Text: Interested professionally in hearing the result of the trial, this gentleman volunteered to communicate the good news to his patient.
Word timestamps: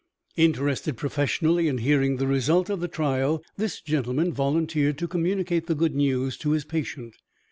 Interested 0.35 0.97
professionally 0.97 1.67
in 1.67 1.77
hearing 1.77 2.17
the 2.17 2.25
result 2.25 2.71
of 2.71 2.79
the 2.79 2.87
trial, 2.87 3.43
this 3.57 3.79
gentleman 3.81 4.33
volunteered 4.33 4.97
to 4.97 5.07
communicate 5.07 5.67
the 5.67 5.75
good 5.75 5.93
news 5.93 6.37
to 6.37 6.53
his 6.53 6.65
patient. 6.65 7.13